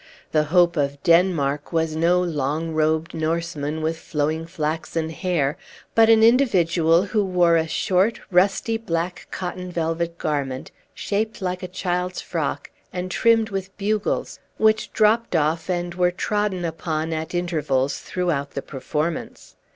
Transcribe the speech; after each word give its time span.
The 0.31 0.45
hope 0.45 0.77
of 0.77 1.03
Denmark 1.03 1.71
was 1.71 1.95
no 1.95 2.19
long 2.23 2.71
robed 2.73 3.13
Norseman 3.13 3.83
with 3.83 3.99
flowing 3.99 4.47
flaxen 4.47 5.11
hair, 5.11 5.57
but 5.93 6.09
an 6.09 6.23
individual 6.23 7.03
who 7.03 7.23
wore 7.23 7.55
a 7.55 7.67
short, 7.67 8.19
rusty 8.31 8.77
black 8.79 9.27
cotton 9.29 9.71
velvet 9.71 10.17
garment, 10.17 10.71
shaped 10.95 11.39
like 11.39 11.61
a 11.61 11.67
child's 11.67 12.19
frock 12.19 12.71
and 12.91 13.11
trimmed 13.11 13.49
with 13.51 13.77
bugles, 13.77 14.39
which 14.57 14.91
dropped 14.91 15.35
off 15.35 15.69
and 15.69 15.93
were 15.93 16.09
trodden 16.09 16.65
upon 16.65 17.13
at 17.13 17.35
intervals 17.35 17.99
throughout 17.99 18.55
the 18.55 18.63
performance. 18.63 19.55